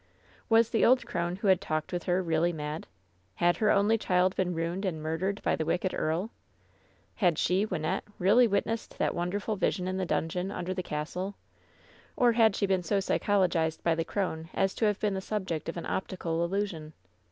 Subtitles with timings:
[0.49, 2.87] Was the old crone who had talked with her really mad?
[3.35, 6.31] Had her only child been ruined and murdered by the wicked earl?
[7.17, 11.35] Had she, Wynnette, really wit nessed that wonderful vision in the dungeon under the castle,
[12.17, 15.69] or had she been so psychologized by the crone as to have been the subject
[15.69, 16.93] of an optical illusion